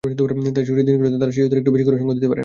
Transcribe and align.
তাই 0.55 0.63
ছুটির 0.67 0.85
দিনগুলোতে 0.87 1.17
তাঁরা 1.21 1.33
শিশুদের 1.35 1.59
একটু 1.61 1.71
বেশি 1.73 1.85
করে 1.87 1.97
সঙ্গ 2.01 2.11
দিতে 2.17 2.27
পারেন। 2.29 2.39